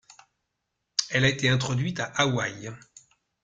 Elle 1.11 1.25
a 1.25 1.29
été 1.29 1.47
introduite 1.47 1.99
à 1.99 2.05
Hawaii. 2.05 2.69